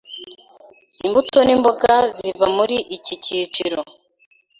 imbuto 1.05 1.37
n’imboga 1.43 1.93
ziba 2.15 2.45
muri 2.57 2.77
iki 2.95 3.13
cyiciro 3.23 3.79